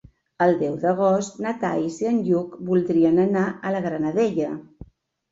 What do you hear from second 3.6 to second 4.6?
a la Granadella.